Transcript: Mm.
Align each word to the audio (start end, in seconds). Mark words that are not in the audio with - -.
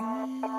Mm. 0.00 0.57